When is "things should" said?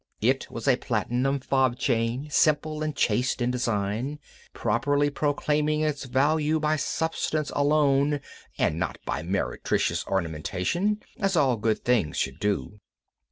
11.85-12.39